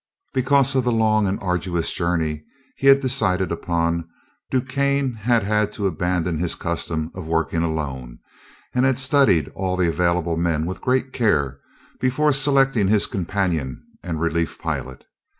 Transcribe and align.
Because 0.33 0.73
of 0.73 0.83
the 0.83 0.91
long 0.91 1.27
and 1.27 1.37
arduous 1.43 1.93
journey 1.93 2.43
he 2.75 2.87
had 2.87 3.01
decided 3.01 3.51
upon, 3.51 4.09
DuQuesne 4.51 5.15
had 5.17 5.43
had 5.43 5.71
to 5.73 5.85
abandon 5.85 6.39
his 6.39 6.55
custom 6.55 7.11
of 7.13 7.27
working 7.27 7.61
alone, 7.61 8.17
and 8.73 8.83
had 8.83 8.97
studied 8.97 9.49
all 9.53 9.77
the 9.77 9.87
available 9.87 10.37
men 10.37 10.65
with 10.65 10.81
great 10.81 11.13
care 11.13 11.59
before 11.99 12.33
selecting 12.33 12.87
his 12.87 13.05
companion 13.05 13.83
and 14.01 14.19
relief 14.19 14.57
pilot. 14.57 15.05